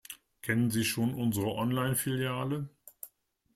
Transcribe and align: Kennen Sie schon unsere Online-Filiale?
Kennen 0.41 0.71
Sie 0.71 0.83
schon 0.83 1.13
unsere 1.13 1.53
Online-Filiale? 1.53 2.67